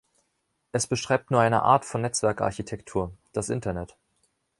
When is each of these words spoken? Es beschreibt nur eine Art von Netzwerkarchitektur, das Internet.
Es 0.71 0.87
beschreibt 0.87 1.29
nur 1.29 1.41
eine 1.41 1.61
Art 1.61 1.85
von 1.85 2.01
Netzwerkarchitektur, 2.01 3.11
das 3.33 3.49
Internet. 3.51 3.95